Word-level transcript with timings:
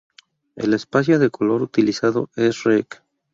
El 0.55 0.73
espacio 0.73 1.19
de 1.19 1.29
color 1.29 1.61
utilizado 1.61 2.31
es 2.35 2.63
Rec. 2.63 3.03